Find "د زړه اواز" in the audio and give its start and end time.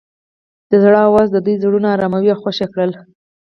0.69-1.27